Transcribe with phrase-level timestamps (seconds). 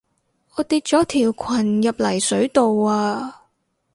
[0.55, 3.43] 我跌咗條裙入泥水度啊